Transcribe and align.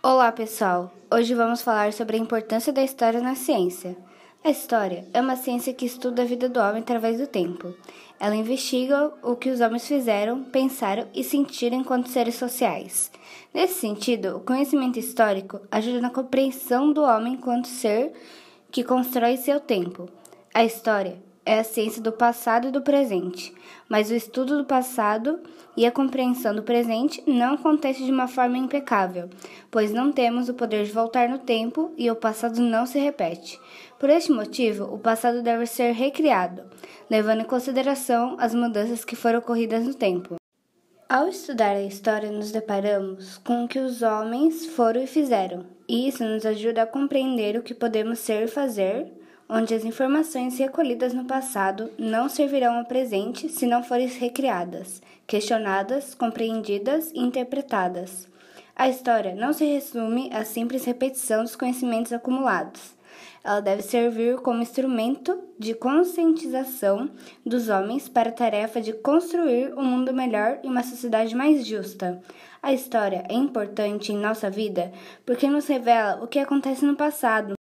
Olá, 0.00 0.30
pessoal! 0.30 0.92
Hoje 1.12 1.34
vamos 1.34 1.60
falar 1.60 1.92
sobre 1.92 2.16
a 2.16 2.20
importância 2.20 2.72
da 2.72 2.84
história 2.84 3.20
na 3.20 3.34
ciência. 3.34 3.96
A 4.44 4.48
história 4.48 5.04
é 5.12 5.20
uma 5.20 5.34
ciência 5.34 5.74
que 5.74 5.84
estuda 5.84 6.22
a 6.22 6.24
vida 6.24 6.48
do 6.48 6.60
homem 6.60 6.82
através 6.82 7.18
do 7.18 7.26
tempo. 7.26 7.74
Ela 8.20 8.36
investiga 8.36 9.12
o 9.24 9.34
que 9.34 9.50
os 9.50 9.60
homens 9.60 9.88
fizeram, 9.88 10.44
pensaram 10.44 11.08
e 11.12 11.24
sentiram 11.24 11.78
enquanto 11.78 12.10
seres 12.10 12.36
sociais. 12.36 13.10
Nesse 13.52 13.80
sentido, 13.80 14.36
o 14.36 14.40
conhecimento 14.40 15.00
histórico 15.00 15.60
ajuda 15.68 16.00
na 16.00 16.10
compreensão 16.10 16.92
do 16.92 17.02
homem 17.02 17.32
enquanto 17.32 17.66
ser 17.66 18.12
que 18.70 18.84
constrói 18.84 19.36
seu 19.36 19.58
tempo. 19.58 20.08
A 20.54 20.62
história 20.62 21.18
é 21.48 21.60
a 21.60 21.64
ciência 21.64 22.02
do 22.02 22.12
passado 22.12 22.68
e 22.68 22.70
do 22.70 22.82
presente, 22.82 23.54
mas 23.88 24.10
o 24.10 24.14
estudo 24.14 24.58
do 24.58 24.66
passado 24.66 25.40
e 25.74 25.86
a 25.86 25.90
compreensão 25.90 26.54
do 26.54 26.62
presente 26.62 27.22
não 27.26 27.54
acontece 27.54 28.04
de 28.04 28.12
uma 28.12 28.28
forma 28.28 28.58
impecável, 28.58 29.30
pois 29.70 29.90
não 29.90 30.12
temos 30.12 30.50
o 30.50 30.54
poder 30.54 30.84
de 30.84 30.92
voltar 30.92 31.26
no 31.26 31.38
tempo 31.38 31.90
e 31.96 32.10
o 32.10 32.14
passado 32.14 32.60
não 32.60 32.84
se 32.84 32.98
repete. 32.98 33.58
Por 33.98 34.10
este 34.10 34.30
motivo, 34.30 34.94
o 34.94 34.98
passado 34.98 35.40
deve 35.42 35.64
ser 35.64 35.92
recriado, 35.92 36.64
levando 37.08 37.40
em 37.40 37.46
consideração 37.46 38.36
as 38.38 38.54
mudanças 38.54 39.02
que 39.02 39.16
foram 39.16 39.38
ocorridas 39.38 39.86
no 39.86 39.94
tempo. 39.94 40.36
Ao 41.08 41.28
estudar 41.28 41.74
a 41.76 41.82
história, 41.82 42.30
nos 42.30 42.52
deparamos 42.52 43.38
com 43.38 43.64
o 43.64 43.68
que 43.68 43.78
os 43.78 44.02
homens 44.02 44.66
foram 44.66 45.02
e 45.02 45.06
fizeram, 45.06 45.64
e 45.88 46.08
isso 46.08 46.22
nos 46.22 46.44
ajuda 46.44 46.82
a 46.82 46.86
compreender 46.86 47.56
o 47.56 47.62
que 47.62 47.72
podemos 47.72 48.18
ser 48.18 48.44
e 48.44 48.48
fazer 48.48 49.17
onde 49.48 49.74
as 49.74 49.84
informações 49.84 50.58
recolhidas 50.58 51.14
no 51.14 51.24
passado 51.24 51.90
não 51.98 52.28
servirão 52.28 52.78
ao 52.78 52.84
presente 52.84 53.48
se 53.48 53.66
não 53.66 53.82
forem 53.82 54.06
recriadas, 54.06 55.00
questionadas, 55.26 56.14
compreendidas 56.14 57.10
e 57.12 57.20
interpretadas. 57.20 58.28
A 58.76 58.88
história 58.88 59.34
não 59.34 59.52
se 59.52 59.64
resume 59.64 60.30
à 60.32 60.44
simples 60.44 60.84
repetição 60.84 61.42
dos 61.42 61.56
conhecimentos 61.56 62.12
acumulados. 62.12 62.96
Ela 63.42 63.60
deve 63.60 63.82
servir 63.82 64.36
como 64.36 64.62
instrumento 64.62 65.38
de 65.58 65.74
conscientização 65.74 67.10
dos 67.44 67.68
homens 67.68 68.08
para 68.08 68.28
a 68.28 68.32
tarefa 68.32 68.80
de 68.80 68.92
construir 68.92 69.72
um 69.74 69.82
mundo 69.82 70.12
melhor 70.12 70.58
e 70.62 70.68
uma 70.68 70.82
sociedade 70.82 71.34
mais 71.34 71.66
justa. 71.66 72.20
A 72.62 72.72
história 72.72 73.24
é 73.28 73.34
importante 73.34 74.12
em 74.12 74.18
nossa 74.18 74.50
vida 74.50 74.92
porque 75.24 75.48
nos 75.48 75.66
revela 75.66 76.22
o 76.22 76.26
que 76.26 76.38
acontece 76.38 76.84
no 76.84 76.94
passado 76.94 77.57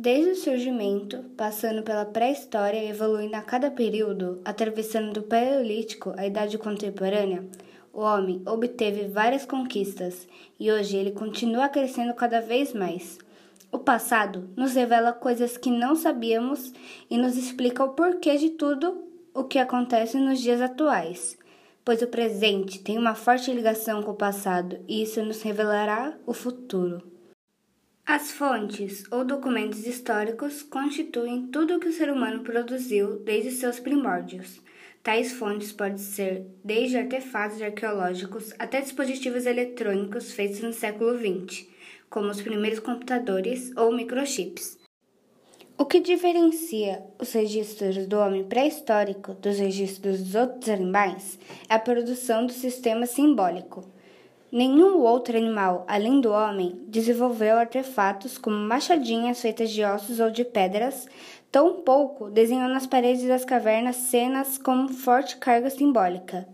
Desde 0.00 0.30
o 0.30 0.36
surgimento, 0.36 1.24
passando 1.36 1.82
pela 1.82 2.04
pré-história 2.04 2.78
e 2.78 2.88
evoluindo 2.88 3.34
a 3.34 3.42
cada 3.42 3.68
período, 3.68 4.40
atravessando 4.44 5.12
do 5.12 5.24
Paleolítico 5.24 6.14
à 6.16 6.24
Idade 6.24 6.56
Contemporânea, 6.56 7.44
o 7.92 8.02
homem 8.02 8.40
obteve 8.46 9.08
várias 9.08 9.44
conquistas 9.44 10.28
e 10.56 10.70
hoje 10.70 10.96
ele 10.96 11.10
continua 11.10 11.68
crescendo 11.68 12.14
cada 12.14 12.40
vez 12.40 12.72
mais. 12.72 13.18
O 13.72 13.78
passado 13.80 14.48
nos 14.56 14.72
revela 14.76 15.12
coisas 15.12 15.56
que 15.56 15.68
não 15.68 15.96
sabíamos 15.96 16.72
e 17.10 17.18
nos 17.18 17.36
explica 17.36 17.82
o 17.82 17.88
porquê 17.88 18.36
de 18.36 18.50
tudo 18.50 19.02
o 19.34 19.42
que 19.42 19.58
acontece 19.58 20.16
nos 20.16 20.38
dias 20.38 20.60
atuais, 20.60 21.36
pois 21.84 22.02
o 22.02 22.06
presente 22.06 22.78
tem 22.78 22.96
uma 22.96 23.16
forte 23.16 23.52
ligação 23.52 24.00
com 24.00 24.12
o 24.12 24.16
passado 24.16 24.78
e 24.86 25.02
isso 25.02 25.20
nos 25.24 25.42
revelará 25.42 26.16
o 26.24 26.32
futuro. 26.32 27.17
As 28.10 28.30
fontes 28.32 29.04
ou 29.10 29.22
documentos 29.22 29.86
históricos 29.86 30.62
constituem 30.62 31.48
tudo 31.48 31.76
o 31.76 31.78
que 31.78 31.88
o 31.88 31.92
ser 31.92 32.10
humano 32.10 32.42
produziu 32.42 33.18
desde 33.18 33.50
seus 33.50 33.78
primórdios. 33.78 34.62
Tais 35.02 35.32
fontes 35.32 35.72
podem 35.72 35.98
ser 35.98 36.46
desde 36.64 36.96
artefatos 36.96 37.60
arqueológicos 37.60 38.54
até 38.58 38.80
dispositivos 38.80 39.44
eletrônicos 39.44 40.32
feitos 40.32 40.60
no 40.60 40.72
século 40.72 41.18
XX, 41.18 41.66
como 42.08 42.30
os 42.30 42.40
primeiros 42.40 42.78
computadores 42.78 43.76
ou 43.76 43.92
microchips. 43.92 44.78
O 45.76 45.84
que 45.84 46.00
diferencia 46.00 47.02
os 47.20 47.30
registros 47.34 48.06
do 48.06 48.18
homem 48.18 48.42
pré-histórico 48.42 49.34
dos 49.34 49.58
registros 49.58 50.22
dos 50.22 50.34
outros 50.34 50.70
animais 50.70 51.38
é 51.68 51.74
a 51.74 51.78
produção 51.78 52.46
do 52.46 52.54
sistema 52.54 53.04
simbólico. 53.04 53.97
Nenhum 54.50 55.00
outro 55.00 55.36
animal, 55.36 55.84
além 55.86 56.22
do 56.22 56.30
homem, 56.30 56.80
desenvolveu 56.88 57.56
artefatos 57.58 58.38
como 58.38 58.56
machadinhas 58.56 59.42
feitas 59.42 59.70
de 59.70 59.84
ossos 59.84 60.20
ou 60.20 60.30
de 60.30 60.42
pedras, 60.42 61.06
tampouco 61.52 62.30
desenhou 62.30 62.68
nas 62.68 62.86
paredes 62.86 63.28
das 63.28 63.44
cavernas 63.44 63.96
cenas 63.96 64.56
com 64.56 64.88
forte 64.88 65.36
carga 65.36 65.68
simbólica. 65.68 66.48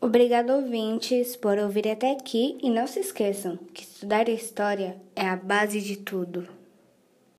Obrigado, 0.00 0.50
ouvintes, 0.50 1.36
por 1.36 1.58
ouvir 1.58 1.88
até 1.88 2.12
aqui 2.12 2.56
e 2.62 2.70
não 2.70 2.86
se 2.86 3.00
esqueçam 3.00 3.58
que 3.74 3.82
estudar 3.82 4.28
história 4.28 4.96
é 5.14 5.28
a 5.28 5.36
base 5.36 5.80
de 5.80 5.96
tudo. 5.96 6.55